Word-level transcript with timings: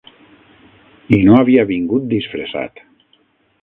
I 1.17 1.21
no 1.27 1.37
havia 1.41 1.69
vingut 1.75 2.11
disfressat. 2.17 2.87